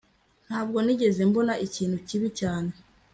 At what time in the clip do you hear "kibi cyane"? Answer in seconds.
2.07-2.71